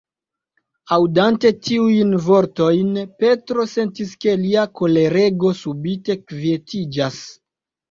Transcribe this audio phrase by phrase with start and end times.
[0.95, 7.25] Aŭdante tiujn vortojn, Petro sentis, ke lia kolerego subite kvietiĝas.